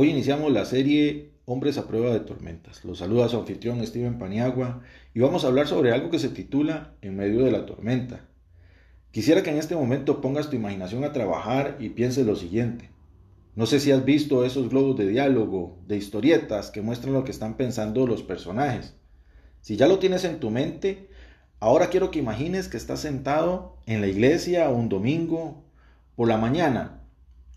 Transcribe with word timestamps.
Hoy 0.00 0.10
iniciamos 0.10 0.52
la 0.52 0.64
serie 0.64 1.32
Hombres 1.44 1.76
a 1.76 1.88
prueba 1.88 2.12
de 2.12 2.20
tormentas. 2.20 2.84
Los 2.84 2.98
saluda 2.98 3.28
su 3.28 3.36
anfitrión 3.36 3.84
Steven 3.84 4.16
Paniagua 4.16 4.80
y 5.12 5.18
vamos 5.18 5.42
a 5.42 5.48
hablar 5.48 5.66
sobre 5.66 5.90
algo 5.90 6.08
que 6.08 6.20
se 6.20 6.28
titula 6.28 6.94
En 7.02 7.16
medio 7.16 7.44
de 7.44 7.50
la 7.50 7.66
tormenta. 7.66 8.20
Quisiera 9.10 9.42
que 9.42 9.50
en 9.50 9.56
este 9.56 9.74
momento 9.74 10.20
pongas 10.20 10.50
tu 10.50 10.54
imaginación 10.54 11.02
a 11.02 11.12
trabajar 11.12 11.78
y 11.80 11.88
pienses 11.88 12.24
lo 12.24 12.36
siguiente. 12.36 12.90
No 13.56 13.66
sé 13.66 13.80
si 13.80 13.90
has 13.90 14.04
visto 14.04 14.44
esos 14.44 14.68
globos 14.68 14.96
de 14.96 15.08
diálogo, 15.08 15.80
de 15.88 15.96
historietas 15.96 16.70
que 16.70 16.80
muestran 16.80 17.12
lo 17.12 17.24
que 17.24 17.32
están 17.32 17.56
pensando 17.56 18.06
los 18.06 18.22
personajes. 18.22 18.94
Si 19.62 19.76
ya 19.76 19.88
lo 19.88 19.98
tienes 19.98 20.22
en 20.22 20.38
tu 20.38 20.50
mente, 20.50 21.08
ahora 21.58 21.88
quiero 21.90 22.12
que 22.12 22.20
imagines 22.20 22.68
que 22.68 22.76
estás 22.76 23.00
sentado 23.00 23.78
en 23.86 24.00
la 24.00 24.06
iglesia 24.06 24.68
un 24.68 24.88
domingo 24.88 25.64
por 26.14 26.28
la 26.28 26.36
mañana 26.36 27.02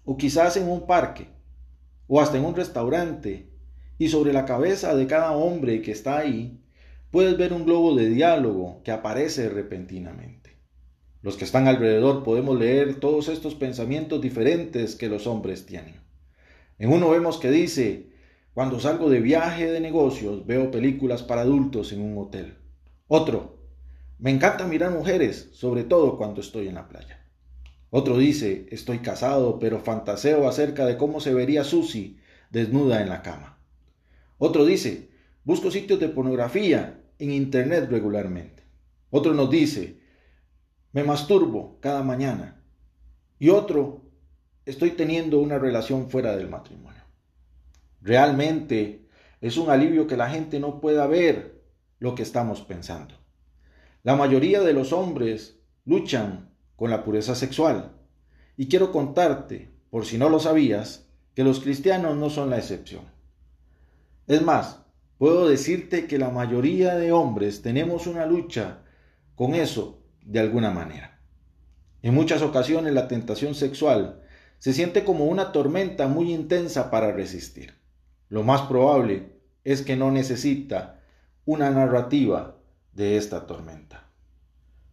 o 0.05 0.17
quizás 0.17 0.57
en 0.57 0.67
un 0.67 0.87
parque 0.87 1.27
o 2.13 2.19
hasta 2.19 2.37
en 2.37 2.43
un 2.43 2.57
restaurante, 2.57 3.47
y 3.97 4.09
sobre 4.09 4.33
la 4.33 4.43
cabeza 4.43 4.93
de 4.95 5.07
cada 5.07 5.31
hombre 5.31 5.81
que 5.81 5.93
está 5.93 6.17
ahí, 6.17 6.59
puedes 7.09 7.37
ver 7.37 7.53
un 7.53 7.63
globo 7.63 7.95
de 7.95 8.09
diálogo 8.09 8.81
que 8.83 8.91
aparece 8.91 9.47
repentinamente. 9.47 10.57
Los 11.21 11.37
que 11.37 11.45
están 11.45 11.69
alrededor 11.69 12.23
podemos 12.23 12.59
leer 12.59 12.95
todos 12.99 13.29
estos 13.29 13.55
pensamientos 13.55 14.19
diferentes 14.19 14.97
que 14.97 15.07
los 15.07 15.25
hombres 15.25 15.65
tienen. 15.65 16.01
En 16.79 16.91
uno 16.91 17.09
vemos 17.11 17.37
que 17.37 17.49
dice, 17.49 18.09
cuando 18.53 18.81
salgo 18.81 19.09
de 19.09 19.21
viaje 19.21 19.71
de 19.71 19.79
negocios 19.79 20.45
veo 20.45 20.69
películas 20.69 21.23
para 21.23 21.43
adultos 21.43 21.93
en 21.93 22.01
un 22.01 22.17
hotel. 22.17 22.57
Otro, 23.07 23.57
me 24.19 24.31
encanta 24.31 24.67
mirar 24.67 24.91
mujeres, 24.91 25.51
sobre 25.53 25.85
todo 25.85 26.17
cuando 26.17 26.41
estoy 26.41 26.67
en 26.67 26.75
la 26.75 26.89
playa. 26.89 27.20
Otro 27.93 28.17
dice, 28.17 28.67
estoy 28.71 28.99
casado, 28.99 29.59
pero 29.59 29.81
fantaseo 29.81 30.47
acerca 30.47 30.85
de 30.85 30.95
cómo 30.97 31.19
se 31.19 31.33
vería 31.33 31.65
Susie 31.65 32.17
desnuda 32.49 33.01
en 33.01 33.09
la 33.09 33.21
cama. 33.21 33.59
Otro 34.37 34.63
dice, 34.63 35.09
busco 35.43 35.69
sitios 35.69 35.99
de 35.99 36.07
pornografía 36.07 37.03
en 37.19 37.31
Internet 37.31 37.89
regularmente. 37.91 38.63
Otro 39.09 39.33
nos 39.33 39.49
dice, 39.49 39.99
me 40.93 41.03
masturbo 41.03 41.79
cada 41.81 42.01
mañana. 42.01 42.63
Y 43.39 43.49
otro, 43.49 44.09
estoy 44.65 44.91
teniendo 44.91 45.39
una 45.39 45.59
relación 45.59 46.09
fuera 46.09 46.37
del 46.37 46.49
matrimonio. 46.49 47.03
Realmente 48.01 49.09
es 49.41 49.57
un 49.57 49.69
alivio 49.69 50.07
que 50.07 50.15
la 50.15 50.29
gente 50.29 50.61
no 50.61 50.79
pueda 50.79 51.07
ver 51.07 51.61
lo 51.99 52.15
que 52.15 52.23
estamos 52.23 52.61
pensando. 52.61 53.15
La 54.03 54.15
mayoría 54.15 54.61
de 54.61 54.71
los 54.71 54.93
hombres 54.93 55.59
luchan 55.83 56.50
con 56.81 56.89
la 56.89 57.03
pureza 57.03 57.35
sexual. 57.35 57.91
Y 58.57 58.67
quiero 58.67 58.91
contarte, 58.91 59.69
por 59.91 60.07
si 60.07 60.17
no 60.17 60.29
lo 60.29 60.39
sabías, 60.39 61.05
que 61.35 61.43
los 61.43 61.59
cristianos 61.59 62.17
no 62.17 62.31
son 62.31 62.49
la 62.49 62.57
excepción. 62.57 63.03
Es 64.25 64.41
más, 64.41 64.79
puedo 65.19 65.47
decirte 65.47 66.07
que 66.07 66.17
la 66.17 66.31
mayoría 66.31 66.95
de 66.95 67.11
hombres 67.11 67.61
tenemos 67.61 68.07
una 68.07 68.25
lucha 68.25 68.79
con 69.35 69.53
eso 69.53 70.01
de 70.25 70.39
alguna 70.39 70.71
manera. 70.71 71.19
En 72.01 72.15
muchas 72.15 72.41
ocasiones 72.41 72.95
la 72.95 73.07
tentación 73.07 73.53
sexual 73.53 74.23
se 74.57 74.73
siente 74.73 75.03
como 75.03 75.25
una 75.25 75.51
tormenta 75.51 76.07
muy 76.07 76.33
intensa 76.33 76.89
para 76.89 77.11
resistir. 77.11 77.75
Lo 78.27 78.41
más 78.41 78.63
probable 78.63 79.33
es 79.63 79.83
que 79.83 79.95
no 79.95 80.09
necesita 80.09 80.99
una 81.45 81.69
narrativa 81.69 82.57
de 82.91 83.17
esta 83.17 83.45
tormenta. 83.45 84.09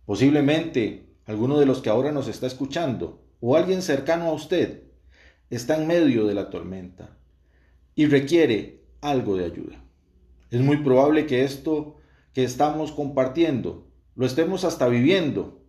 Posiblemente 0.05 1.08
alguno 1.29 1.59
de 1.59 1.67
los 1.67 1.83
que 1.83 1.91
ahora 1.91 2.11
nos 2.11 2.27
está 2.27 2.47
escuchando 2.47 3.23
o 3.41 3.55
alguien 3.55 3.83
cercano 3.83 4.25
a 4.25 4.33
usted 4.33 4.85
está 5.51 5.77
en 5.77 5.87
medio 5.87 6.27
de 6.27 6.33
la 6.33 6.49
tormenta 6.49 7.19
y 7.95 8.07
requiere 8.07 8.83
algo 9.03 9.37
de 9.37 9.45
ayuda. 9.45 9.85
Es 10.51 10.63
muy 10.63 10.79
probable 10.79 11.27
que 11.27 11.45
esto 11.45 11.99
que 12.33 12.45
estamos 12.45 12.93
compartiendo 12.93 13.87
lo 14.15 14.25
estemos 14.25 14.65
hasta 14.65 14.89
viviendo 14.89 15.63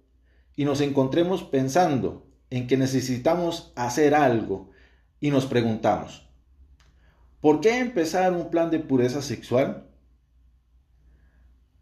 y 0.56 0.64
nos 0.64 0.80
encontremos 0.80 1.44
pensando 1.44 2.26
en 2.50 2.66
que 2.66 2.78
necesitamos 2.78 3.74
hacer 3.76 4.16
algo 4.16 4.72
y 5.20 5.30
nos 5.30 5.46
preguntamos, 5.46 6.26
¿por 7.42 7.60
qué 7.60 7.80
empezar 7.80 8.32
un 8.32 8.50
plan 8.50 8.72
de 8.72 8.80
pureza 8.80 9.22
sexual? 9.22 9.90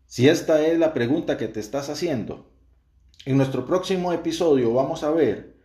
Si 0.07 0.27
esta 0.27 0.65
es 0.65 0.79
la 0.79 0.95
pregunta 0.95 1.37
que 1.37 1.47
te 1.47 1.59
estás 1.59 1.89
haciendo, 1.89 2.56
en 3.27 3.35
nuestro 3.35 3.65
próximo 3.65 4.13
episodio 4.13 4.73
vamos 4.73 5.03
a 5.03 5.11
ver 5.11 5.57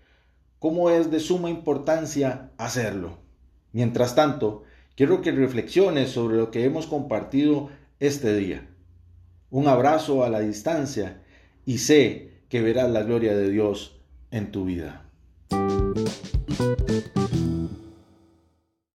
cómo 0.58 0.90
es 0.90 1.12
de 1.12 1.20
suma 1.20 1.48
importancia 1.48 2.50
hacerlo. 2.58 3.18
Mientras 3.70 4.16
tanto, 4.16 4.64
quiero 4.96 5.22
que 5.22 5.30
reflexiones 5.30 6.10
sobre 6.10 6.38
lo 6.38 6.50
que 6.50 6.64
hemos 6.64 6.88
compartido 6.88 7.70
este 8.00 8.34
día. 8.34 8.68
Un 9.48 9.68
abrazo 9.68 10.24
a 10.24 10.28
la 10.28 10.40
distancia 10.40 11.22
y 11.64 11.78
sé 11.78 12.32
que 12.48 12.62
verás 12.62 12.90
la 12.90 13.04
gloria 13.04 13.36
de 13.36 13.48
Dios 13.48 13.96
en 14.32 14.50
tu 14.50 14.64
vida. 14.64 15.04